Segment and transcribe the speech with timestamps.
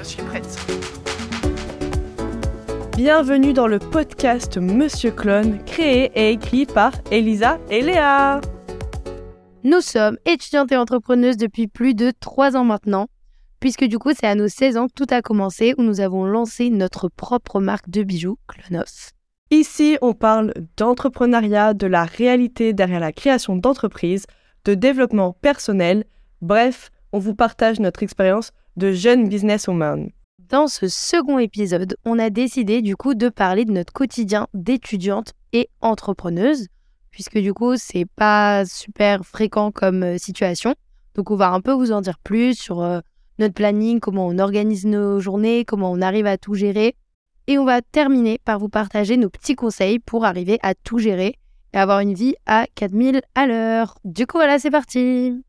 [0.00, 0.56] Je suis prête.
[2.96, 8.40] Bienvenue dans le podcast Monsieur Clone, créé et écrit par Elisa et Léa.
[9.62, 13.08] Nous sommes étudiantes et entrepreneuses depuis plus de 3 ans maintenant,
[13.58, 16.24] puisque du coup c'est à nos 16 ans que tout a commencé où nous avons
[16.24, 19.10] lancé notre propre marque de bijoux, Clonos.
[19.50, 24.24] Ici, on parle d'entrepreneuriat, de la réalité derrière la création d'entreprises,
[24.64, 26.04] de développement personnel,
[26.40, 30.10] bref, on vous partage notre expérience de jeune businesswoman.
[30.48, 35.32] Dans ce second épisode, on a décidé du coup de parler de notre quotidien d'étudiante
[35.52, 36.66] et entrepreneuse,
[37.10, 40.74] puisque du coup c'est pas super fréquent comme euh, situation.
[41.14, 43.00] Donc on va un peu vous en dire plus sur euh,
[43.38, 46.96] notre planning, comment on organise nos journées, comment on arrive à tout gérer.
[47.46, 51.36] Et on va terminer par vous partager nos petits conseils pour arriver à tout gérer
[51.72, 53.98] et avoir une vie à 4000 à l'heure.
[54.04, 55.42] Du coup voilà, c'est parti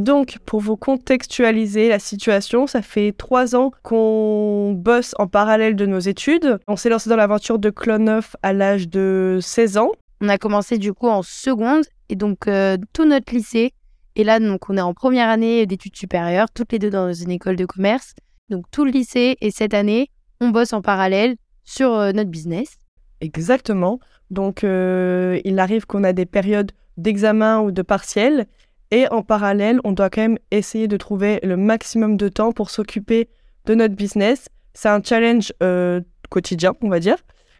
[0.00, 5.84] Donc, pour vous contextualiser la situation, ça fait trois ans qu'on bosse en parallèle de
[5.84, 6.58] nos études.
[6.66, 9.90] On s'est lancé dans l'aventure de Clone 9 à l'âge de 16 ans.
[10.22, 13.74] On a commencé du coup en seconde et donc euh, tout notre lycée.
[14.16, 17.30] Et là, donc on est en première année d'études supérieures, toutes les deux dans une
[17.30, 18.14] école de commerce.
[18.48, 20.08] Donc tout le lycée et cette année,
[20.40, 22.78] on bosse en parallèle sur euh, notre business.
[23.20, 24.00] Exactement.
[24.30, 28.46] Donc, euh, il arrive qu'on a des périodes d'examen ou de partiel.
[28.90, 32.70] Et en parallèle, on doit quand même essayer de trouver le maximum de temps pour
[32.70, 33.28] s'occuper
[33.66, 34.48] de notre business.
[34.74, 37.16] C'est un challenge euh, quotidien, on va dire.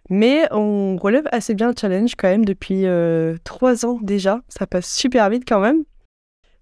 [0.09, 4.41] Mais on relève assez bien le challenge quand même depuis euh, trois ans déjà.
[4.49, 5.85] Ça passe super vite quand même.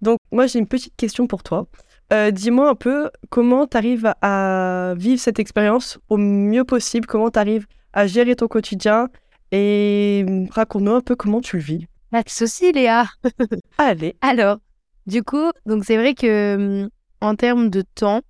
[0.01, 1.67] Donc moi j'ai une petite question pour toi.
[2.13, 7.31] Euh, dis-moi un peu comment tu arrives à vivre cette expérience au mieux possible, comment
[7.31, 9.09] tu arrives à gérer ton quotidien?
[9.51, 11.87] Et raconte-nous un peu comment tu le vis.
[12.11, 13.05] Pas de souci, Léa.
[13.77, 14.15] Allez.
[14.21, 14.57] Alors,
[15.09, 16.89] du coup, donc c'est vrai que hum,
[17.19, 18.21] en termes de temps,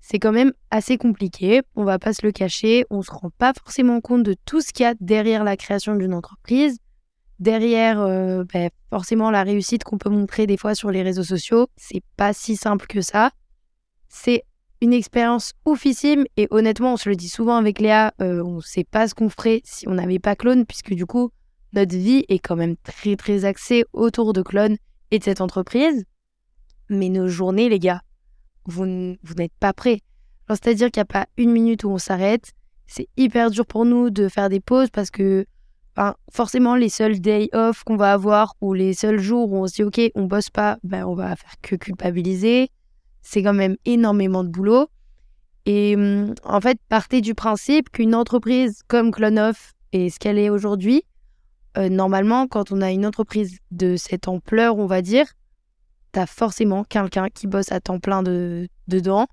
[0.00, 1.62] c'est quand même assez compliqué.
[1.74, 2.84] On va pas se le cacher.
[2.90, 5.96] On se rend pas forcément compte de tout ce qu'il y a derrière la création
[5.96, 6.78] d'une entreprise,
[7.40, 11.66] derrière euh, ben, forcément la réussite qu'on peut montrer des fois sur les réseaux sociaux.
[11.76, 13.32] C'est pas si simple que ça.
[14.08, 14.44] C'est
[14.80, 18.84] une expérience oufissime et honnêtement, on se le dit souvent avec Léa, euh, on sait
[18.84, 21.30] pas ce qu'on ferait si on n'avait pas Clone, puisque du coup,
[21.72, 24.76] notre vie est quand même très très axée autour de Clone
[25.10, 26.04] et de cette entreprise.
[26.88, 28.02] Mais nos journées, les gars,
[28.66, 30.00] vous, vous n'êtes pas prêts.
[30.48, 32.52] C'est-à-dire qu'il n'y a pas une minute où on s'arrête.
[32.86, 35.46] C'est hyper dur pour nous de faire des pauses parce que
[36.30, 39.74] forcément, les seuls day off qu'on va avoir ou les seuls jours où on se
[39.74, 42.70] dit OK, on bosse pas, ben, on va faire que culpabiliser.
[43.22, 44.88] C'est quand même énormément de boulot.
[45.64, 50.50] Et hum, en fait, partez du principe qu'une entreprise comme Clonoff et ce qu'elle est
[50.50, 51.02] aujourd'hui,
[51.76, 55.26] euh, normalement, quand on a une entreprise de cette ampleur, on va dire,
[56.12, 59.26] tu as forcément quelqu'un qui bosse à temps plein de, dedans.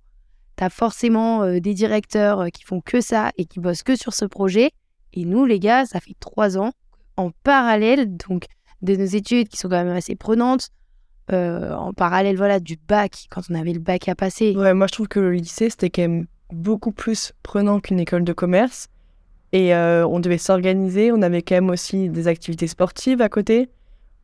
[0.58, 3.96] Tu as forcément euh, des directeurs euh, qui font que ça et qui bossent que
[3.96, 4.72] sur ce projet.
[5.14, 6.72] Et nous, les gars, ça fait trois ans
[7.16, 8.46] en parallèle donc
[8.82, 10.70] de nos études qui sont quand même assez prenantes.
[11.32, 14.94] en parallèle voilà du bac quand on avait le bac à passer Ouais, moi je
[14.94, 18.90] trouve que le lycée c'était quand même beaucoup plus prenant qu'une école de commerce.
[19.53, 23.69] Et euh, on devait s'organiser, on avait quand même aussi des activités sportives à côté.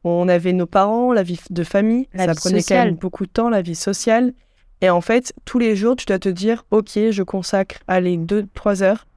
[0.04, 2.88] On avait nos parents, la vie de famille, La ça vie prenait quand sociale.
[2.88, 4.34] même beaucoup de temps, la vie sociale.
[4.82, 8.82] Et en fait, tous les jours, tu dois te dire, ok, je consacre, allez, 2-3
[8.82, 9.08] heures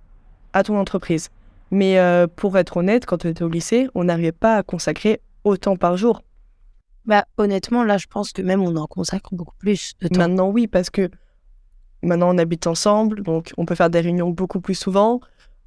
[0.53, 1.31] à ton entreprise.
[1.70, 5.20] Mais euh, pour être honnête, quand on était au lycée, on n'arrivait pas à consacrer
[5.44, 6.23] autant par jour.
[7.06, 10.50] bah honnêtement là je pense que même on en consacre beaucoup plus de temps Maintenant,
[10.50, 11.11] oui, parce que
[12.03, 15.20] maintenant, on habite ensemble, donc on peut faire des réunions beaucoup plus souvent.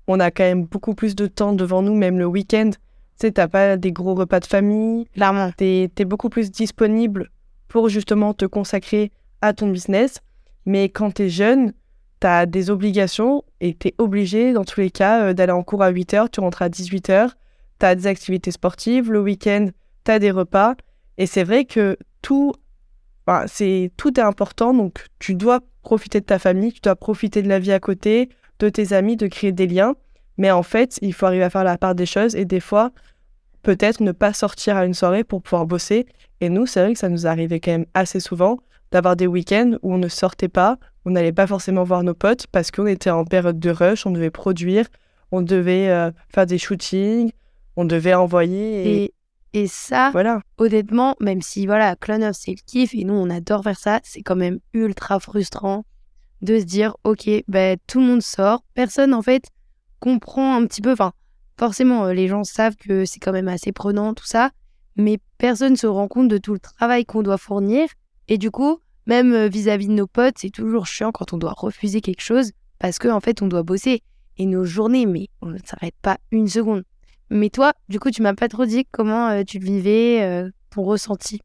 [0.08, 2.70] On a quand même beaucoup plus de temps devant nous, même le week-end.
[2.72, 2.80] Tu
[3.28, 5.06] sais, t'as pas des gros repas de famille.
[5.14, 7.32] clairement T'es es beaucoup plus disponible
[7.68, 9.12] pour justement te consacrer
[9.42, 10.22] à ton business.
[10.66, 11.74] Mais quand t'es jeune,
[12.20, 15.92] t'as des obligations et t'es obligé, dans tous les cas, euh, d'aller en cours à
[15.92, 17.32] 8h, tu rentres à 18h.
[17.80, 19.12] T'as des activités sportives.
[19.12, 19.68] Le week-end,
[20.04, 20.76] t'as des repas.
[21.18, 22.54] Et c'est vrai que tout,
[23.26, 24.74] enfin, c'est, tout est important.
[24.74, 28.30] Donc, tu dois profiter de ta famille, tu dois profiter de la vie à côté,
[28.60, 29.96] de tes amis, de créer des liens.
[30.38, 32.92] Mais en fait, il faut arriver à faire la part des choses et des fois,
[33.64, 36.06] peut-être ne pas sortir à une soirée pour pouvoir bosser.
[36.42, 38.60] Et nous, c'est vrai que ça nous arrivait quand même assez souvent
[38.92, 42.48] d'avoir des week-ends où on ne sortait pas, on n'allait pas forcément voir nos potes
[42.48, 44.86] parce qu'on était en période de rush, on devait produire,
[45.32, 47.32] on devait euh, faire des shootings,
[47.76, 49.04] on devait envoyer.
[49.04, 49.14] Et,
[49.54, 50.42] et ça, voilà.
[50.58, 54.00] honnêtement, même si voilà, Clone of c'est le kiff et nous on adore faire ça,
[54.04, 55.86] c'est quand même ultra frustrant
[56.42, 59.44] de se dire ok, ben tout le monde sort, personne en fait
[60.00, 61.14] comprend un petit peu, enfin
[61.58, 64.52] forcément euh, les gens savent que c'est quand même assez prenant tout ça,
[64.96, 67.88] mais personne se rend compte de tout le travail qu'on doit fournir
[68.28, 71.54] et du coup même euh, vis-à-vis de nos potes, c'est toujours chiant quand on doit
[71.56, 74.02] refuser quelque chose parce qu'en en fait on doit bosser
[74.38, 76.84] et nos journées, mais on ne s'arrête pas une seconde.
[77.30, 80.84] Mais toi, du coup, tu m'as pas trop dit comment euh, tu le vivais, ton
[80.84, 81.40] ressenti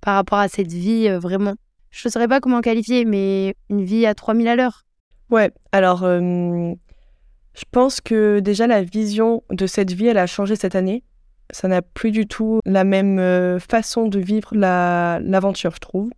[0.00, 1.56] par rapport à cette vie vraiment?
[1.96, 4.84] Je ne saurais pas comment qualifier, mais une vie à 3000 à l'heure.
[5.30, 10.74] Ouais, alors je pense que déjà la vision de cette vie, elle a changé cette
[10.74, 11.02] année.
[11.50, 16.10] Ça n'a plus du tout la même façon de vivre l'aventure, je trouve.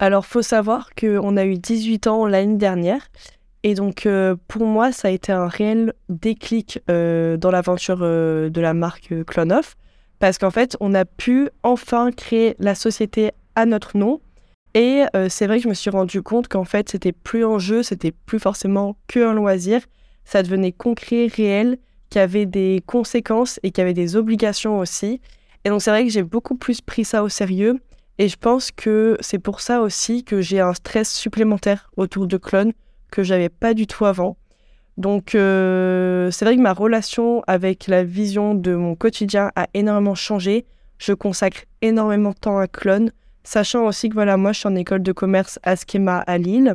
[0.00, 3.08] Alors, faut savoir qu'on a eu 18 ans l'année dernière
[3.62, 8.50] et donc, euh, pour moi, ça a été un réel déclic euh, dans l'aventure euh,
[8.50, 9.76] de la marque Clonoff,
[10.20, 14.20] parce qu'en fait, on a pu enfin créer la société à notre nom.
[14.74, 17.82] Et c'est vrai que je me suis rendu compte qu'en fait, c'était plus un jeu,
[17.82, 19.80] c'était plus forcément qu'un loisir.
[20.24, 21.78] Ça devenait concret, réel,
[22.10, 25.20] qu'il avait des conséquences et qu'il y avait des obligations aussi.
[25.64, 27.80] Et donc, c'est vrai que j'ai beaucoup plus pris ça au sérieux.
[28.18, 32.36] Et je pense que c'est pour ça aussi que j'ai un stress supplémentaire autour de
[32.36, 32.72] Clone
[33.10, 34.36] que j'avais pas du tout avant.
[34.96, 40.16] Donc euh, c'est vrai que ma relation avec la vision de mon quotidien a énormément
[40.16, 40.66] changé.
[40.98, 43.12] Je consacre énormément de temps à Clone,
[43.48, 46.74] sachant aussi que voilà, moi je suis en école de commerce à Schema à Lille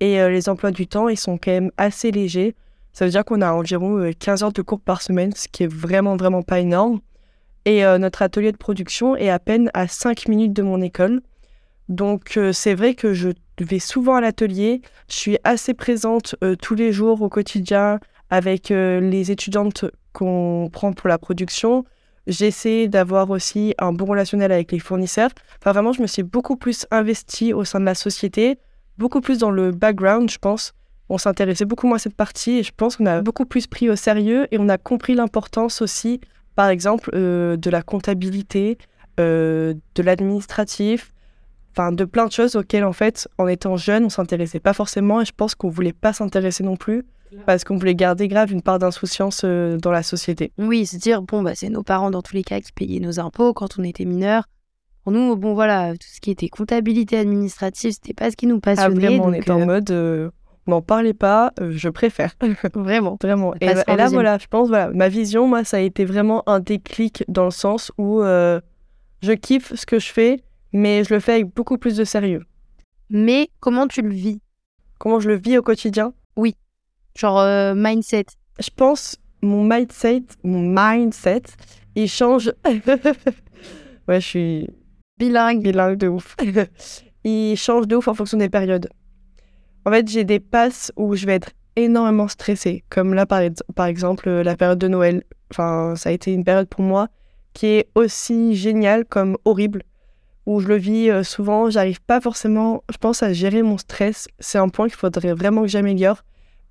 [0.00, 2.54] et euh, les emplois du temps ils sont quand même assez légers.
[2.92, 5.64] Ça veut dire qu'on a environ 15 euh, heures de cours par semaine, ce qui
[5.64, 7.00] est vraiment vraiment pas énorme.
[7.66, 11.20] Et notre atelier de production est à peine à 5 minutes de mon école.
[11.88, 13.30] Donc c'est vrai que je
[13.64, 14.82] vais souvent à l'atelier.
[15.08, 20.68] Je suis assez présente euh, tous les jours au quotidien avec euh, les étudiantes qu'on
[20.72, 21.84] prend pour la production.
[22.26, 25.30] J'essaie d'avoir aussi un bon relationnel avec les fournisseurs.
[25.60, 28.58] Enfin, vraiment, je me suis beaucoup plus investie au sein de la société,
[28.98, 30.72] beaucoup plus dans le background, je pense.
[31.08, 33.88] On s'intéressait beaucoup moins à cette partie et je pense qu'on a beaucoup plus pris
[33.88, 36.20] au sérieux et on a compris l'importance aussi,
[36.56, 38.76] par exemple, euh, de la comptabilité,
[39.18, 41.12] de l'administratif,
[41.76, 45.20] enfin de plein de choses auxquelles en fait en étant jeune on s'intéressait pas forcément
[45.20, 47.04] et je pense qu'on voulait pas s'intéresser non plus
[47.44, 50.52] parce qu'on voulait garder grave une part d'insouciance euh, dans la société.
[50.58, 53.20] Oui, se dire bon bah c'est nos parents dans tous les cas qui payaient nos
[53.20, 54.44] impôts quand on était mineurs.
[55.02, 58.60] Pour nous bon voilà tout ce qui était comptabilité administrative c'était pas ce qui nous
[58.60, 59.06] passionnait.
[59.06, 60.30] Ah, vraiment, on était en euh, mode euh,
[60.66, 62.34] n'en parlez pas, je préfère.
[62.74, 63.54] vraiment, vraiment.
[63.60, 67.24] Et, là voilà je pense voilà ma vision moi ça a été vraiment un déclic
[67.28, 70.42] dans le sens où je kiffe ce que je fais
[70.72, 72.42] mais je le fais avec beaucoup plus de sérieux.
[73.08, 74.40] Mais comment tu le vis?
[74.98, 76.12] Comment je le vis au quotidien?
[76.36, 76.56] Oui.
[77.16, 78.26] Genre euh, mindset.
[78.60, 81.42] Je pense mon mindset, mon mindset,
[81.94, 82.52] il change.
[84.08, 84.70] ouais, je suis
[85.18, 86.36] bilingue, bilingue de ouf.
[87.24, 88.88] il change de ouf en fonction des périodes.
[89.84, 93.40] En fait, j'ai des passes où je vais être énormément stressée, comme là par,
[93.74, 95.22] par exemple la période de Noël.
[95.50, 97.08] Enfin, ça a été une période pour moi
[97.54, 99.82] qui est aussi géniale comme horrible
[100.44, 104.28] où je le vis euh, souvent, j'arrive pas forcément, je pense, à gérer mon stress.
[104.38, 106.22] C'est un point qu'il faudrait vraiment que j'améliore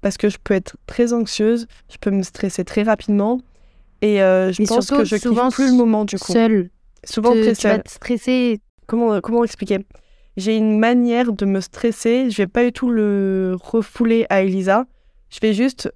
[0.06, 3.42] parce que je peux être très anxieuse, je peux me stresser très rapidement
[4.04, 6.32] et euh, je pense que je kiffe plus le moment du coup.
[6.32, 6.70] Seul.
[7.04, 7.82] Souvent te, très seul.
[7.88, 8.62] stresser.
[8.86, 9.80] Comment, comment expliquer?
[10.38, 14.86] J'ai une manière de me stresser, je vais pas du tout le refouler à Elisa.
[15.32, 15.92] Je vais juste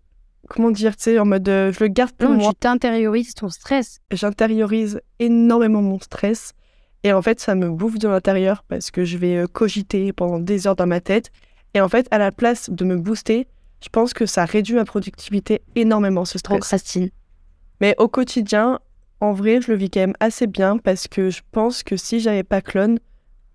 [0.49, 2.49] comment dire, tu sais, en mode, euh, je le garde pour non, moi.
[2.49, 3.99] Tu t'intériorises ton stress.
[4.11, 6.53] J'intériorise énormément mon stress.
[7.03, 10.39] Et en fait, ça me bouffe de l'intérieur parce que je vais euh, cogiter pendant
[10.39, 11.29] des heures dans ma tête.
[11.75, 13.45] Et en fait, à la place de me booster,
[13.81, 16.59] je pense que ça réduit ma productivité énormément, ce stress.
[16.59, 17.09] Procrastine.
[17.81, 18.79] Mais au quotidien,
[19.21, 22.19] en vrai, je le vis quand même assez bien parce que je pense que si
[22.19, 22.99] j'avais pas clone,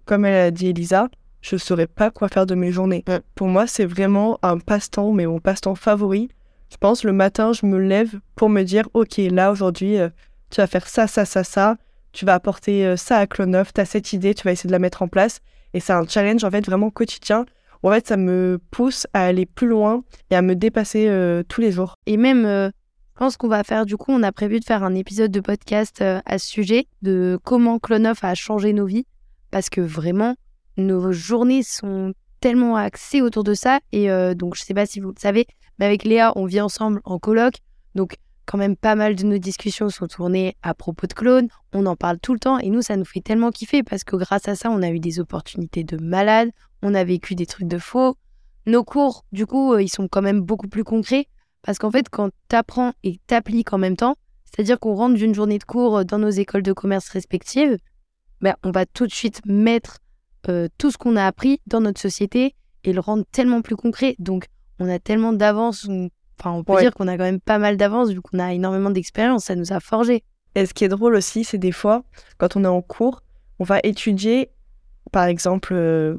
[0.06, 1.08] comme elle a dit Elisa,
[1.40, 3.04] je saurais pas quoi faire de mes journées.
[3.34, 6.28] Pour moi, c'est vraiment un passe-temps, mais mon passe-temps favori.
[6.70, 10.08] Je pense le matin, je me lève pour me dire, ok, là aujourd'hui, euh,
[10.50, 11.76] tu vas faire ça, ça, ça, ça
[12.14, 14.72] tu vas apporter euh, ça à Cloneuf, tu as cette idée, tu vas essayer de
[14.72, 15.40] la mettre en place.
[15.74, 17.44] Et c'est un challenge en fait vraiment quotidien
[17.88, 21.60] en fait ça me pousse à aller plus loin et à me dépasser euh, tous
[21.60, 21.96] les jours.
[22.06, 22.68] Et même, euh,
[23.14, 25.40] je pense qu'on va faire du coup, on a prévu de faire un épisode de
[25.40, 29.06] podcast à ce sujet de comment Cloneuf a changé nos vies
[29.50, 30.34] parce que vraiment
[30.76, 32.12] nos journées sont
[32.44, 33.80] tellement axé autour de ça.
[33.92, 35.46] Et euh, donc, je sais pas si vous le savez,
[35.78, 37.54] mais avec Léa, on vit ensemble en coloc.
[37.94, 41.48] Donc, quand même, pas mal de nos discussions sont tournées à propos de clones.
[41.72, 42.58] On en parle tout le temps.
[42.58, 45.00] Et nous, ça nous fait tellement kiffer parce que grâce à ça, on a eu
[45.00, 46.50] des opportunités de malade.
[46.82, 48.16] On a vécu des trucs de faux.
[48.66, 51.26] Nos cours, du coup, euh, ils sont quand même beaucoup plus concrets.
[51.62, 55.34] Parce qu'en fait, quand tu apprends et t'appliques en même temps, c'est-à-dire qu'on rentre d'une
[55.34, 57.78] journée de cours dans nos écoles de commerce respectives,
[58.40, 59.98] ben, on va tout de suite mettre
[60.48, 64.14] euh, tout ce qu'on a appris dans notre société et le rendre tellement plus concret.
[64.18, 64.46] Donc,
[64.78, 65.88] on a tellement d'avance,
[66.38, 68.90] enfin, on peut dire qu'on a quand même pas mal d'avance vu qu'on a énormément
[68.90, 70.22] d'expérience, ça nous a forgé.
[70.54, 72.04] Et ce qui est drôle aussi, c'est des fois,
[72.38, 73.22] quand on est en cours,
[73.58, 74.50] on va étudier,
[75.10, 76.16] par exemple, euh,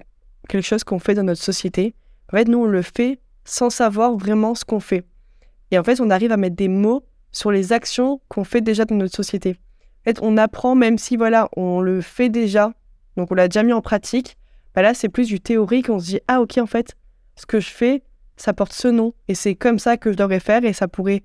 [0.49, 1.95] quelque chose qu'on fait dans notre société.
[2.31, 5.05] En fait, nous, on le fait sans savoir vraiment ce qu'on fait.
[5.71, 8.85] Et en fait, on arrive à mettre des mots sur les actions qu'on fait déjà
[8.85, 9.57] dans notre société.
[10.01, 12.71] En fait, on apprend, même si voilà, on le fait déjà
[13.15, 14.37] donc on l'a déjà mis en pratique.
[14.73, 15.89] Bah là, c'est plus du théorique.
[15.89, 16.95] On se dit, ah ok, en fait,
[17.35, 18.03] ce que je fais,
[18.37, 19.13] ça porte ce nom.
[19.27, 21.23] Et c'est comme ça que je devrais faire et ça pourrait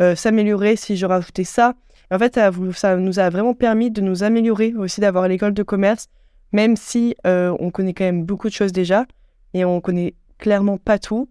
[0.00, 1.74] euh, s'améliorer si je rajoutais ça.
[2.10, 2.38] en fait,
[2.74, 6.08] ça, nous a vraiment permis de nous améliorer aussi, d'avoir l'école de commerce,
[6.52, 9.06] même si euh, on connaît quand même beaucoup de choses déjà
[9.54, 11.28] et on connaît clairement pas tout.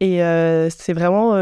[0.00, 1.32] Et euh, c'est vraiment,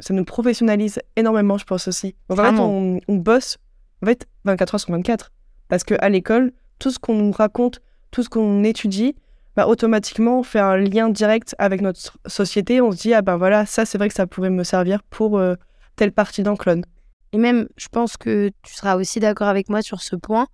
[0.00, 2.16] ça nous professionnalise énormément, je pense aussi.
[2.28, 3.58] Donc en fait, on, on, bosse
[4.02, 5.30] en fait 24 heures sur 24.
[5.68, 9.14] Parce qu'à l'école, tout ce qu'on nous raconte, tout ce qu'on étudie,
[9.56, 12.80] bah, automatiquement, on fait un lien direct avec notre société.
[12.80, 15.38] On se dit, ah ben voilà, ça, c'est vrai que ça pourrait me servir pour
[15.38, 15.54] euh,
[15.96, 16.84] telle partie d'un clone.
[17.32, 20.46] Et même, je pense que tu seras aussi d'accord avec moi sur ce point,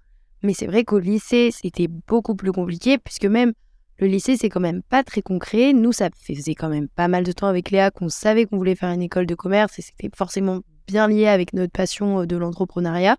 [0.42, 3.52] mais c'est vrai qu'au lycée, c'était beaucoup plus compliqué, puisque même
[3.99, 5.75] le lycée, c'est quand même pas très concret.
[5.75, 8.75] Nous, ça faisait quand même pas mal de temps avec Léa qu'on savait qu'on voulait
[8.75, 12.37] faire une école de commerce, et c'était forcément bien lié avec notre passion euh, de
[12.37, 13.16] l'entrepreneuriat.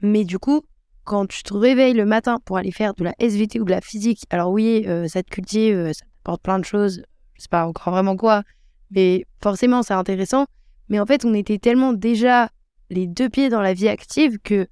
[0.00, 0.62] Mais du coup,
[1.06, 3.80] quand tu te réveilles le matin pour aller faire de la SVT ou de la
[3.80, 7.02] physique, alors oui, euh, ça te cultive, euh, ça t'apporte plein de choses,
[7.34, 8.42] je sais pas encore vraiment quoi,
[8.90, 10.46] mais forcément c'est intéressant.
[10.88, 12.50] Mais en fait, on était tellement déjà
[12.90, 14.66] les deux pieds dans la vie active que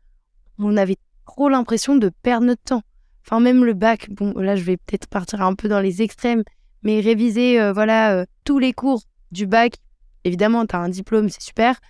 [0.58, 2.82] on avait trop l'impression de perdre notre temps.
[3.24, 6.42] Enfin, même le bac, bon, là je vais peut-être partir un peu dans les extrêmes,
[6.82, 9.76] mais réviser, euh, voilà, tous les cours du bac,
[10.24, 11.80] évidemment, tu as un diplôme, c'est super.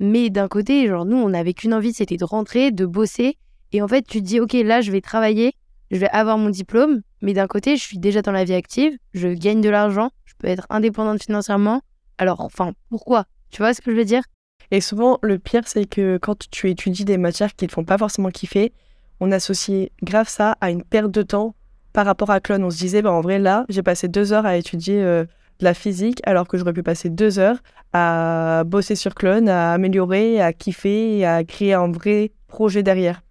[0.00, 3.38] Mais d'un côté, genre, nous, on n'avait qu'une envie, c'était de rentrer, de bosser
[3.72, 5.54] et en fait, tu te dis, OK, là, je vais travailler,
[5.90, 8.96] je vais avoir mon diplôme, mais d'un côté, je suis déjà dans la vie active,
[9.14, 11.80] je gagne de l'argent, je peux être indépendante financièrement.
[12.18, 13.24] Alors, enfin, pourquoi?
[13.50, 14.22] Tu vois ce que je veux dire?
[14.70, 17.98] Et souvent, le pire, c'est que quand tu étudies des matières qui ne font pas
[17.98, 18.72] forcément kiffer,
[19.20, 21.54] on associe grave ça à une perte de temps
[21.92, 22.64] par rapport à Clone.
[22.64, 25.24] On se disait, bah, en vrai, là, j'ai passé deux heures à étudier euh,
[25.58, 27.58] de la physique, alors que j'aurais pu passer deux heures
[27.92, 33.22] à bosser sur Clone, à améliorer, à kiffer, à créer un vrai projet derrière.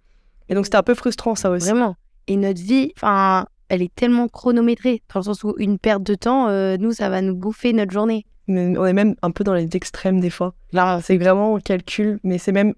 [0.48, 1.68] Et donc c'était un peu frustrant ça aussi.
[1.68, 1.96] Vraiment.
[2.28, 6.14] Et notre vie, enfin, elle est tellement chronométrée, dans le sens où une perte de
[6.14, 8.26] temps, euh, nous, ça va nous bouffer notre journée.
[8.48, 10.54] on est même un peu dans les extrêmes des fois.
[10.72, 12.74] Là, c'est vraiment on calcule, mais c'est même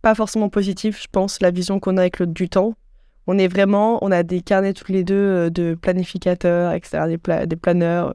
[0.00, 2.74] pas forcément positif, je pense, la vision qu'on a avec le du temps.
[3.26, 7.46] On est vraiment, on a des carnets tous les deux euh, de planificateurs, etc., des,
[7.46, 8.14] des planeurs,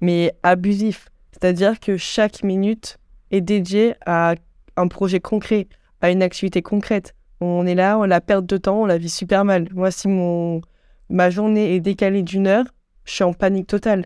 [0.00, 1.10] mais abusifs.
[1.32, 2.96] C'est-à-dire que chaque minute
[3.30, 4.34] est dédiée à
[4.76, 5.68] un projet concret,
[6.00, 7.14] à une activité concrète.
[7.40, 9.68] On est là, on la perte de temps, on la vit super mal.
[9.72, 10.60] Moi, si mon,
[11.08, 12.66] ma journée est décalée d'une heure,
[13.04, 14.04] je suis en panique totale.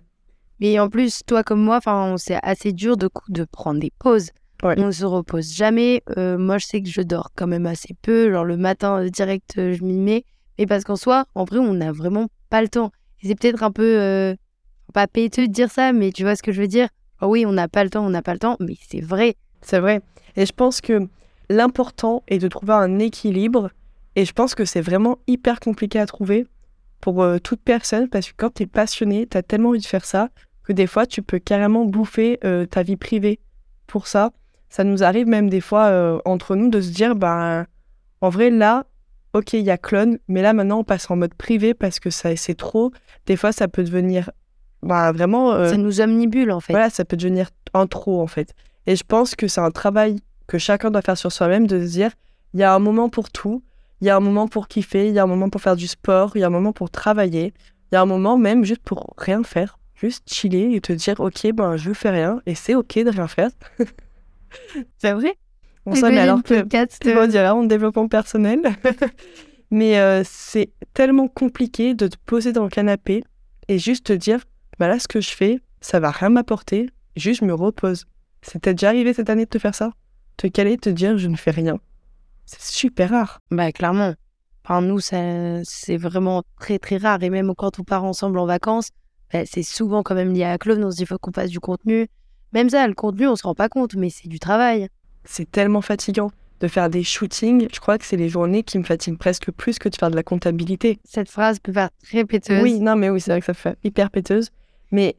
[0.61, 1.81] Mais en plus, toi comme moi,
[2.17, 4.31] c'est assez dur de, de prendre des pauses.
[4.63, 6.03] On ne se repose jamais.
[6.17, 8.33] Euh, moi, je sais que je dors quand même assez peu.
[8.33, 10.25] Genre le matin, euh, direct, euh, je m'y mets.
[10.59, 12.91] Mais parce qu'en soi, en vrai, on n'a vraiment pas le temps.
[13.23, 14.37] c'est peut-être un peu
[14.95, 16.89] pas péteux de dire ça, mais tu vois ce que je veux dire?
[17.21, 19.35] Oh Oui, on n'a pas le temps, on n'a pas le temps, mais c'est vrai.
[19.61, 20.01] C'est vrai.
[20.37, 21.09] Et je pense que
[21.49, 23.71] l'important est de trouver un équilibre.
[24.17, 26.47] Et je pense que c'est vraiment hyper compliqué à trouver
[27.01, 29.87] pour euh, toute personne parce que quand tu es passionné, tu as tellement envie de
[29.87, 30.31] faire ça
[30.63, 33.39] que des fois, tu peux carrément bouffer euh, ta vie privée
[33.87, 34.31] pour ça.
[34.71, 37.67] Ça nous arrive même des fois euh, entre nous de se dire, ben,
[38.23, 38.87] en vrai, là,
[39.35, 42.09] ok, il y a clone, mais là, maintenant, on passe en mode privé parce que
[42.09, 42.93] ça, c'est trop.
[43.27, 44.31] Des fois, ça peut devenir
[44.83, 45.69] ben, vraiment.
[45.69, 46.73] ça nous omnibule, en fait.
[46.73, 48.55] Voilà, ça peut devenir un trop, en fait.
[48.87, 51.93] Et je pense que c'est un travail que chacun doit faire sur soi-même, de se
[51.93, 52.11] dire,
[52.53, 53.63] il y a un moment pour tout,
[54.01, 55.87] il y a un moment pour kiffer, il y a un moment pour faire du
[55.87, 57.55] sport, il y a un moment pour travailler,
[57.91, 61.21] il y a un moment même juste pour rien faire, juste chiller et te dire,
[61.21, 63.51] ok, ben je fais rien, et c'est ok de rien faire.
[64.99, 65.37] c'est vrai?
[65.87, 66.63] On s'en met alors que,
[66.99, 68.61] tu vas dire, en développement personnel.
[69.71, 73.25] Mais euh, c'est tellement compliqué de te poser dans le canapé
[73.69, 74.45] et juste te dire,
[74.79, 78.07] bah là, ce que je fais, ça va rien m'apporter, juste je me repose.
[78.43, 79.93] C'était déjà arrivé cette année de te faire ça?
[80.37, 81.79] Te caler, te dire je ne fais rien.
[82.47, 83.41] C'est super rare.
[83.51, 84.15] Bah clairement.
[84.65, 87.23] Enfin, nous, c'est vraiment très très rare.
[87.23, 88.89] Et même quand on part ensemble en vacances,
[89.33, 90.83] bah, c'est souvent quand même lié à Clone.
[90.85, 92.09] On se dit, faut qu'on fasse du contenu.
[92.55, 94.89] Même ça, le contenu, on se rend pas compte, mais c'est du travail.
[95.25, 97.69] C'est tellement fatigant de faire des shootings.
[97.75, 100.17] Je crois que c'est les journées qui me fatiguent presque plus que de faire de
[100.17, 100.99] la comptabilité.
[101.05, 102.63] Cette phrase peut faire très péteuse.
[102.63, 104.51] Oui, non, mais oui, c'est vrai que ça fait hyper péteuse.
[104.93, 105.17] Mais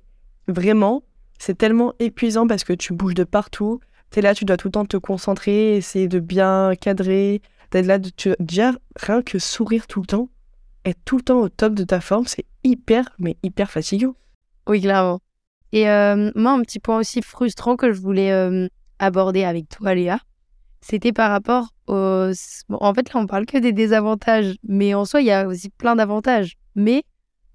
[0.47, 1.03] vraiment,
[1.37, 3.79] c'est tellement épuisant parce que tu bouges de partout.
[4.11, 7.41] Tu es là, tu dois tout le temps te concentrer, essayer de bien cadrer.
[7.71, 10.29] D'être là, de, tu, déjà, rien que sourire tout le temps,
[10.85, 14.15] être tout le temps au top de ta forme, c'est hyper, mais hyper fatigant.
[14.67, 15.19] Oui, clairement.
[15.71, 18.67] Et euh, moi, un petit point aussi frustrant que je voulais euh,
[18.99, 20.19] aborder avec toi, Léa,
[20.79, 22.31] c'était par rapport aux...
[22.69, 25.69] en fait, là, on parle que des désavantages, mais en soi, il y a aussi
[25.69, 26.53] plein d'avantages.
[26.75, 27.03] Mais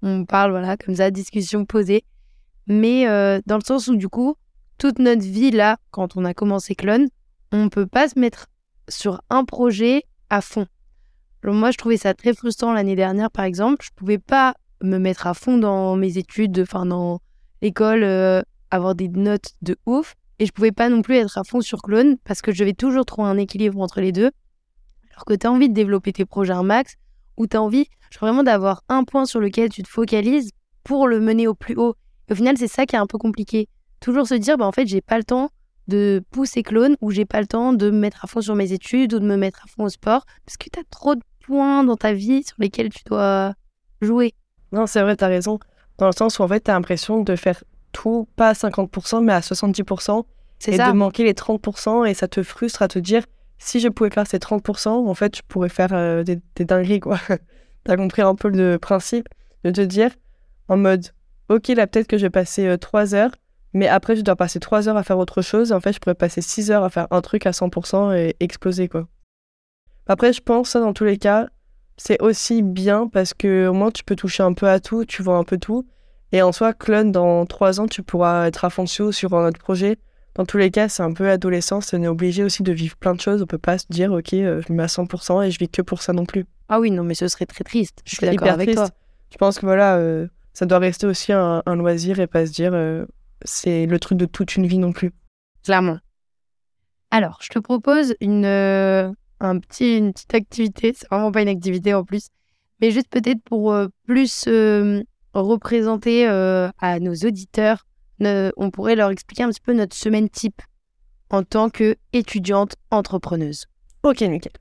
[0.01, 2.03] on parle, voilà, comme ça, discussion posée.
[2.67, 4.35] Mais euh, dans le sens où, du coup,
[4.81, 7.07] toute notre vie, là, quand on a commencé Clone,
[7.51, 8.47] on ne peut pas se mettre
[8.89, 10.65] sur un projet à fond.
[11.43, 13.85] Moi, je trouvais ça très frustrant l'année dernière, par exemple.
[13.85, 17.19] Je pouvais pas me mettre à fond dans mes études, enfin dans
[17.61, 20.15] l'école, euh, avoir des notes de ouf.
[20.39, 22.73] Et je pouvais pas non plus être à fond sur Clone parce que je vais
[22.73, 24.31] toujours trouver un équilibre entre les deux.
[25.11, 26.95] Alors que tu as envie de développer tes projets un max
[27.37, 27.85] ou tu as envie
[28.19, 30.49] vraiment d'avoir un point sur lequel tu te focalises
[30.83, 31.93] pour le mener au plus haut.
[32.31, 33.69] au final, c'est ça qui est un peu compliqué.
[34.01, 35.49] Toujours se dire, bah, en fait, j'ai pas le temps
[35.87, 38.73] de pousser clone ou j'ai pas le temps de me mettre à fond sur mes
[38.73, 41.21] études ou de me mettre à fond au sport parce que tu as trop de
[41.45, 43.53] points dans ta vie sur lesquels tu dois
[44.01, 44.33] jouer?
[44.71, 45.59] Non, c'est vrai, tu as raison.
[45.97, 49.23] Dans le sens où en fait, tu as l'impression de faire tout, pas à 50%,
[49.23, 50.23] mais à 70%.
[50.59, 50.91] C'est et ça.
[50.91, 53.23] de manquer les 30%, et ça te frustre à te dire,
[53.57, 56.99] si je pouvais faire ces 30%, en fait, je pourrais faire euh, des, des dingueries,
[56.99, 57.19] quoi.
[57.27, 59.27] tu as compris un peu le principe
[59.63, 60.11] de te dire,
[60.67, 61.07] en mode,
[61.49, 63.31] ok, là, peut-être que je vais passer 3 heures,
[63.73, 66.15] mais après, je dois passer 3 heures à faire autre chose, en fait, je pourrais
[66.15, 69.07] passer 6 heures à faire un truc à 100% et exploser, quoi.
[70.07, 71.47] Après, je pense, ça, dans tous les cas,
[71.97, 75.21] c'est aussi bien parce que au moins tu peux toucher un peu à tout, tu
[75.21, 75.85] vois un peu tout.
[76.31, 79.59] Et en soi, clone, dans trois ans, tu pourras être à fond sur un autre
[79.59, 79.97] projet.
[80.35, 83.13] Dans tous les cas, c'est un peu adolescence, on est obligé aussi de vivre plein
[83.13, 83.41] de choses.
[83.41, 85.67] On peut pas se dire, ok, euh, je me mets à 100% et je vis
[85.67, 86.45] que pour ça non plus.
[86.69, 87.99] Ah oui, non, mais ce serait très triste.
[88.05, 88.79] Je suis d'accord avec triste.
[88.79, 88.89] toi.
[89.31, 92.51] Je pense que voilà, euh, ça doit rester aussi un, un loisir et pas se
[92.51, 93.05] dire, euh,
[93.43, 95.11] c'est le truc de toute une vie non plus.
[95.63, 95.99] Clairement.
[97.11, 100.93] Alors, je te propose une, euh, un petit, une petite activité.
[100.95, 102.29] C'est vraiment pas une activité en plus.
[102.79, 107.85] Mais juste peut-être pour euh, plus euh, représenter à nos auditeurs,
[108.19, 110.61] on pourrait leur expliquer un petit peu notre semaine type
[111.29, 113.65] en tant qu'étudiante entrepreneuse.
[114.03, 114.51] Ok, nickel.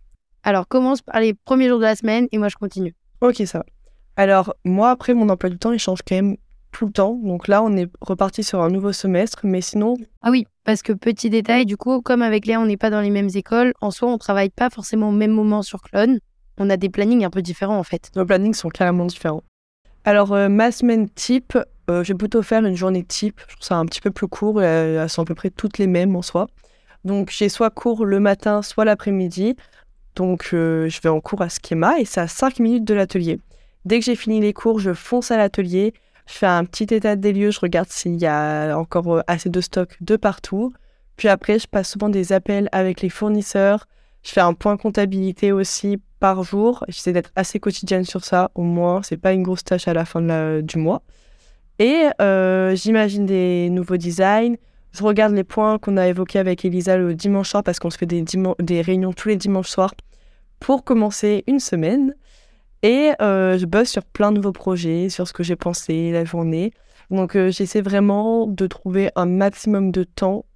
[0.42, 2.94] Alors, commence par les premiers jours de la semaine et moi je continue.
[3.20, 3.64] Ok, ça va.
[4.16, 6.36] Alors, moi, après, mon emploi du temps, il change quand même
[6.70, 7.18] tout le temps.
[7.22, 9.40] Donc là, on est reparti sur un nouveau semestre.
[9.44, 12.76] Mais sinon, Ah oui, parce que petit détail, du coup, comme avec Léa, on n'est
[12.76, 15.82] pas dans les mêmes écoles, en soi, on travaille pas forcément au même moment sur
[15.82, 16.18] Clone.
[16.58, 18.10] On a des plannings un peu différents en fait.
[18.16, 19.42] nos plannings sont carrément différents.
[20.04, 21.58] Alors, euh, ma semaine type,
[21.90, 23.40] euh, je vais plutôt faire une journée type.
[23.48, 24.62] Je trouve ça un petit peu plus court.
[24.62, 26.46] et, euh, elles sont à peu près toutes les mêmes en soi.
[27.04, 29.56] Donc, j'ai soit cours le matin, soit l'après-midi.
[30.16, 33.40] Donc, euh, je vais en cours à schéma et c'est à 5 minutes de l'atelier.
[33.84, 35.94] Dès que j'ai fini les cours, je fonce à l'atelier.
[36.30, 37.50] Je fais un petit état des lieux.
[37.50, 40.72] Je regarde s'il y a encore euh, assez de stock de partout.
[41.16, 43.86] Puis après, je passe souvent des appels avec les fournisseurs.
[44.22, 46.84] Je fais un point comptabilité aussi par jour.
[46.88, 49.02] J'essaie d'être assez quotidienne sur ça, au moins.
[49.02, 50.20] C'est pas une grosse tâche à la fin
[50.62, 51.02] du mois.
[51.78, 54.56] Et euh, j'imagine des nouveaux designs.
[54.92, 57.98] Je regarde les points qu'on a évoqués avec Elisa le dimanche soir parce qu'on se
[57.98, 58.24] fait des,
[58.60, 59.94] des réunions tous les dimanches soirs
[60.60, 62.14] pour commencer une semaine.
[62.82, 66.24] Et euh, je bosse sur plein de nouveaux projets, sur ce que j'ai pensé la
[66.24, 66.72] journée.
[67.10, 70.46] Donc euh, j'essaie vraiment de trouver un maximum de temps.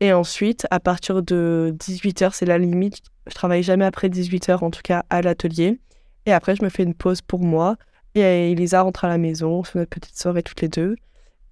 [0.00, 2.98] Et ensuite, à partir de 18h, c'est la limite.
[3.26, 5.80] Je travaille jamais après 18h, en tout cas à l'atelier.
[6.26, 7.76] Et après, je me fais une pause pour moi.
[8.14, 10.96] Et euh, Elisa rentre à la maison, on fait notre petite soirée toutes les deux.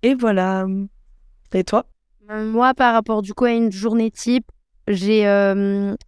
[0.03, 0.67] Et voilà.
[1.53, 1.87] Et toi?
[2.29, 4.51] Moi, par rapport du coup à une journée type,
[4.89, 5.25] j'ai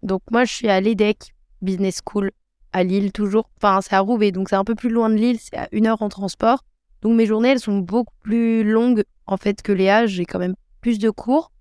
[0.02, 2.30] donc moi je suis à l'EDEC Business School
[2.72, 3.50] à Lille toujours.
[3.56, 5.86] Enfin, c'est à Roubaix, donc c'est un peu plus loin de Lille, c'est à une
[5.86, 6.64] heure en transport.
[7.02, 10.06] Donc mes journées, elles sont beaucoup plus longues en fait que Léa.
[10.06, 11.52] J'ai quand même plus de cours.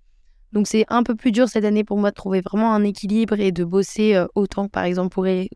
[0.53, 3.39] Donc c'est un peu plus dur cette année pour moi de trouver vraiment un équilibre
[3.39, 5.49] et de bosser euh, autant que par exemple pourrait,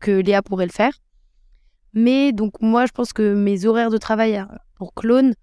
[0.00, 0.92] que Léa pourrait le faire.
[1.92, 4.44] Mais donc moi je pense que mes horaires de travail euh,
[4.76, 5.34] pour Clone,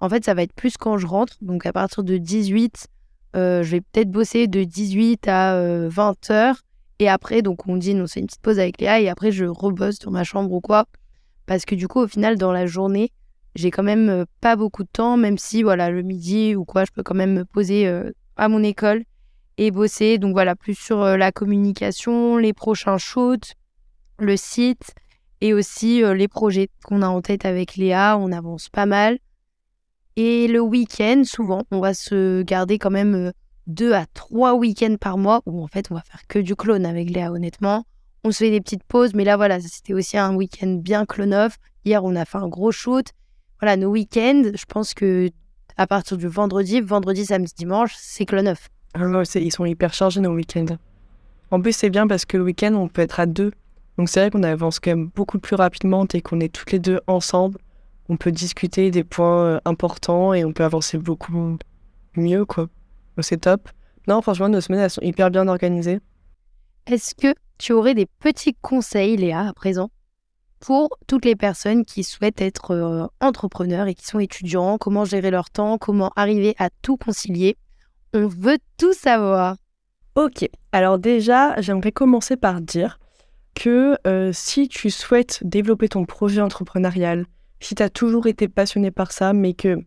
[0.00, 1.36] en fait ça va être plus quand je rentre.
[1.40, 2.86] Donc à partir de 18,
[3.34, 6.56] euh, je vais peut-être bosser de 18 à 20 heures.
[7.02, 9.44] Et après, donc on dîne, on fait une petite pause avec Léa et après je
[9.44, 10.86] rebosse dans ma chambre ou quoi.
[11.46, 13.10] Parce que du coup, au final, dans la journée,
[13.56, 16.84] j'ai quand même euh, pas beaucoup de temps, même si voilà, le midi ou quoi,
[16.84, 19.02] je peux quand même me poser euh, à mon école
[19.58, 20.18] et bosser.
[20.18, 23.54] Donc voilà, plus sur euh, la communication, les prochains shoots,
[24.20, 24.94] le site
[25.40, 28.16] et aussi les projets qu'on a en tête avec Léa.
[28.16, 29.18] On avance pas mal.
[30.14, 33.32] Et le week-end, souvent, on va se garder quand même
[33.66, 36.86] deux à trois week-ends par mois où en fait on va faire que du clone
[36.86, 37.84] avec Léa, honnêtement.
[38.24, 41.34] On se fait des petites pauses, mais là voilà, c'était aussi un week-end bien clone
[41.34, 41.58] off.
[41.84, 43.06] Hier, on a fait un gros shoot.
[43.60, 45.30] Voilà, nos week-ends, je pense que
[45.76, 48.68] à partir du vendredi, vendredi, samedi, dimanche, c'est clone off.
[48.94, 49.00] Ah
[49.36, 50.76] ils sont hyper chargés nos week-ends.
[51.50, 53.52] En plus, c'est bien parce que le week-end, on peut être à deux.
[53.98, 56.78] Donc c'est vrai qu'on avance quand même beaucoup plus rapidement dès qu'on est toutes les
[56.78, 57.58] deux ensemble.
[58.08, 61.56] On peut discuter des points euh, importants et on peut avancer beaucoup
[62.16, 62.68] mieux, quoi.
[63.20, 63.68] C'est top.
[64.08, 66.00] Non, franchement, nos semaines, elles sont hyper bien organisées.
[66.86, 69.90] Est-ce que tu aurais des petits conseils, Léa, à présent,
[70.58, 75.30] pour toutes les personnes qui souhaitent être euh, entrepreneurs et qui sont étudiants, comment gérer
[75.30, 77.56] leur temps, comment arriver à tout concilier?
[78.14, 79.56] On veut tout savoir.
[80.14, 82.98] Ok, alors déjà, j'aimerais commencer par dire
[83.54, 87.26] que euh, si tu souhaites développer ton projet entrepreneurial,
[87.60, 89.78] si tu as toujours été passionné par ça, mais que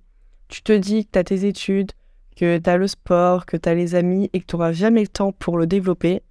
[0.48, 1.92] tu te dis que tu as tes études,
[2.36, 5.02] que tu as le sport, que tu as les amis et que tu n'auras jamais
[5.02, 6.22] le temps pour le développer,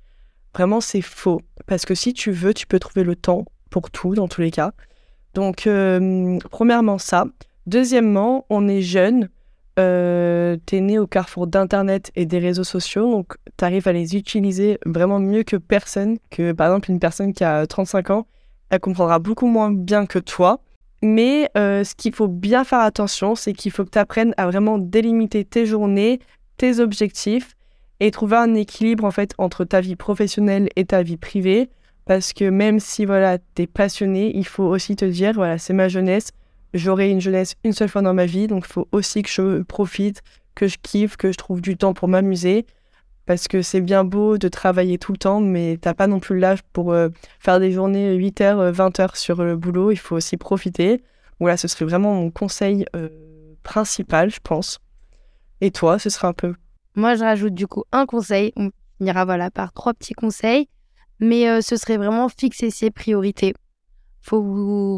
[0.54, 1.40] vraiment c'est faux.
[1.66, 4.50] Parce que si tu veux, tu peux trouver le temps pour tout dans tous les
[4.50, 4.72] cas.
[5.34, 7.26] Donc, euh, premièrement, ça.
[7.66, 9.28] Deuxièmement, on est jeune.
[9.80, 13.92] Euh, tu es né au carrefour d'Internet et des réseaux sociaux, donc tu arrives à
[13.92, 16.18] les utiliser vraiment mieux que personne.
[16.30, 18.26] Que par exemple, une personne qui a 35 ans,
[18.70, 20.60] elle comprendra beaucoup moins bien que toi.
[21.04, 24.46] Mais euh, ce qu'il faut bien faire attention, c'est qu'il faut que tu apprennes à
[24.46, 26.18] vraiment délimiter tes journées,
[26.56, 27.56] tes objectifs
[28.00, 31.68] et trouver un équilibre en fait entre ta vie professionnelle et ta vie privée.
[32.06, 35.74] Parce que même si voilà, tu es passionné, il faut aussi te dire voilà, c'est
[35.74, 36.30] ma jeunesse,
[36.72, 39.60] j'aurai une jeunesse une seule fois dans ma vie, donc il faut aussi que je
[39.60, 40.22] profite,
[40.54, 42.64] que je kiffe, que je trouve du temps pour m'amuser
[43.26, 46.38] parce que c'est bien beau de travailler tout le temps, mais t'as pas non plus
[46.38, 47.08] l'âge pour euh,
[47.38, 49.90] faire des journées 8 h 20 h sur le boulot.
[49.90, 51.02] Il faut aussi profiter.
[51.40, 53.08] Voilà, ce serait vraiment mon conseil euh,
[53.62, 54.78] principal, je pense.
[55.60, 56.54] Et toi, ce serait un peu?
[56.94, 58.52] Moi, je rajoute du coup un conseil.
[58.56, 60.68] On finira voilà par trois petits conseils,
[61.18, 63.54] mais euh, ce serait vraiment fixer ses priorités.
[64.20, 64.42] Faut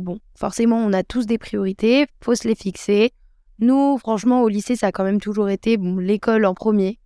[0.02, 3.12] bon, forcément, on a tous des priorités, faut se les fixer.
[3.58, 6.98] Nous, franchement, au lycée, ça a quand même toujours été bon, l'école en premier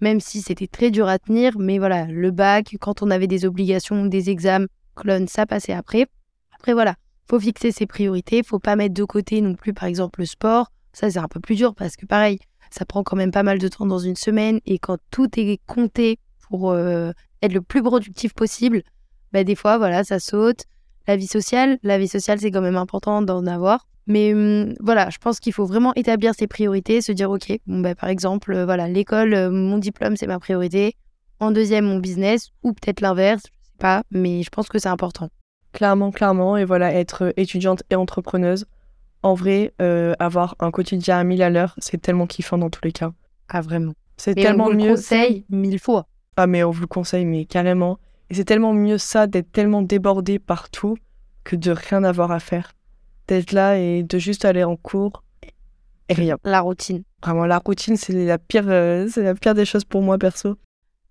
[0.00, 1.58] même si c'était très dur à tenir.
[1.58, 6.06] Mais voilà, le bac, quand on avait des obligations, des examens, clone, ça passait après.
[6.54, 6.96] Après, voilà,
[7.28, 10.70] faut fixer ses priorités, faut pas mettre de côté non plus, par exemple, le sport.
[10.92, 12.38] Ça, c'est un peu plus dur parce que, pareil,
[12.70, 14.60] ça prend quand même pas mal de temps dans une semaine.
[14.66, 18.82] Et quand tout est compté pour euh, être le plus productif possible,
[19.32, 20.64] bah, des fois, voilà, ça saute.
[21.06, 23.86] La vie sociale, la vie sociale, c'est quand même important d'en avoir.
[24.06, 27.80] Mais hum, voilà, je pense qu'il faut vraiment établir ses priorités, se dire, OK, bon,
[27.80, 30.96] bah, par exemple, euh, voilà, l'école, euh, mon diplôme, c'est ma priorité.
[31.38, 34.88] En deuxième, mon business, ou peut-être l'inverse, je sais pas, mais je pense que c'est
[34.88, 35.28] important.
[35.72, 36.56] Clairement, clairement.
[36.56, 38.66] Et voilà, être étudiante et entrepreneuse,
[39.22, 42.84] en vrai, euh, avoir un quotidien à mille à l'heure, c'est tellement kiffant dans tous
[42.84, 43.12] les cas.
[43.48, 43.92] Ah, vraiment.
[44.16, 44.88] C'est tellement on vous mieux.
[44.88, 46.06] Le conseille mille fois.
[46.36, 47.98] Ah, mais on vous le conseille, mais carrément.
[48.28, 50.96] Et c'est tellement mieux ça d'être tellement débordé partout
[51.44, 52.72] que de rien avoir à faire
[53.30, 55.22] d'être là et de juste aller en cours
[56.08, 56.36] et rien.
[56.44, 57.04] La routine.
[57.22, 60.56] Vraiment, la routine, c'est la pire, euh, c'est la pire des choses pour moi perso.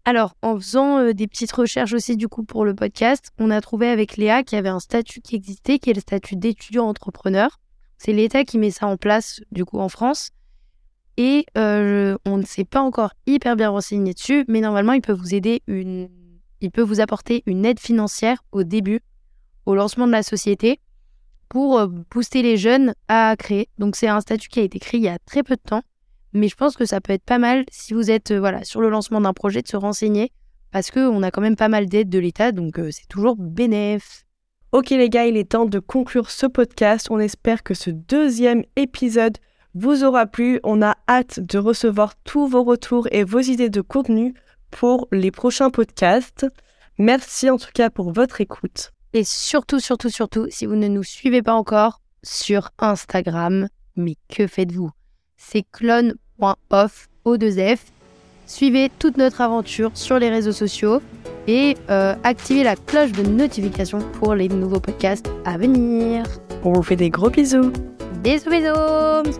[0.06, 3.62] Alors, en faisant euh, des petites recherches aussi du coup pour le podcast, on a
[3.62, 6.86] trouvé avec Léa qu'il y avait un statut qui existait, qui est le statut d'étudiant
[6.88, 7.60] entrepreneur.
[7.98, 10.32] C'est l'État qui met ça en place du coup en France.
[11.18, 15.14] Et euh, on ne s'est pas encore hyper bien renseigné dessus, mais normalement, il peut
[15.14, 16.10] vous aider une...
[16.62, 19.02] il peut vous apporter une aide financière au début,
[19.66, 20.80] au lancement de la société
[21.50, 23.68] pour euh, booster les jeunes à créer.
[23.78, 25.82] Donc c'est un statut qui a été créé il y a très peu de temps,
[26.34, 28.82] mais je pense que ça peut être pas mal si vous êtes euh, voilà sur
[28.82, 30.32] le lancement d'un projet de se renseigner
[30.72, 34.24] parce qu'on a quand même pas mal d'aides de l'État, donc euh, c'est toujours bénéf.
[34.72, 37.08] Ok les gars, il est temps de conclure ce podcast.
[37.10, 39.38] On espère que ce deuxième épisode
[39.74, 40.60] vous aura plu.
[40.64, 44.36] On a hâte de recevoir tous vos retours et vos idées de contenu
[44.70, 46.46] pour les prochains podcasts.
[47.00, 48.92] Merci en tout cas pour votre écoute.
[49.14, 54.46] Et surtout, surtout, surtout, si vous ne nous suivez pas encore sur Instagram, mais que
[54.48, 54.92] faites-vous?
[55.38, 57.80] C'est clone.off, O2F.
[58.46, 61.02] Suivez toute notre aventure sur les réseaux sociaux
[61.48, 66.24] et euh, activez la cloche de notification pour les nouveaux podcasts à venir.
[66.64, 67.72] On vous fait des gros bisous.
[68.24, 69.40] Bisous, bisous